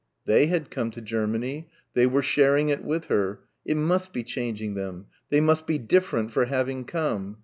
[0.25, 1.69] They had come to Germany.
[1.93, 3.41] They were sharing it with her.
[3.63, 5.05] It must be changing them.
[5.29, 7.37] They must be different for having come.